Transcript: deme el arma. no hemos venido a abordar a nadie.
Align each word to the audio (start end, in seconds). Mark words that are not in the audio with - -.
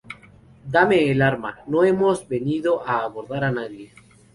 deme 0.75 1.11
el 1.11 1.21
arma. 1.21 1.61
no 1.67 1.83
hemos 1.83 2.27
venido 2.27 2.81
a 2.87 3.03
abordar 3.03 3.43
a 3.43 3.51
nadie. 3.51 3.93